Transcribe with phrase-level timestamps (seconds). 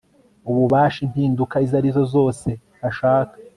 [0.49, 2.49] ububasha impinduka izo arizo zose
[2.87, 3.35] ashaka